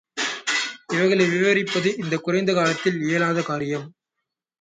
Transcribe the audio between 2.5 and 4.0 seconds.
காலத்தில் இயலாத காரியம்.